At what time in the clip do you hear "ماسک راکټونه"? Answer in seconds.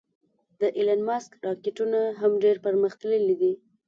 1.07-1.99